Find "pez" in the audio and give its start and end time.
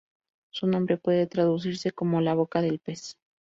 2.79-3.19